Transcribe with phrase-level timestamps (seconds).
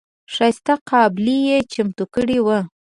[0.33, 2.59] ښایسته قابلي یې چمتو کړې وه.